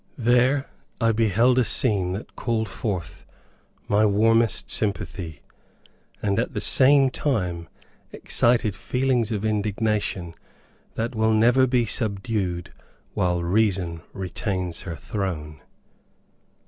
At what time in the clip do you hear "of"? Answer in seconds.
9.31-9.45